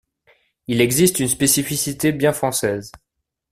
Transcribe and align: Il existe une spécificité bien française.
Il 0.65 0.81
existe 0.81 1.19
une 1.19 1.27
spécificité 1.27 2.11
bien 2.11 2.33
française. 2.33 2.91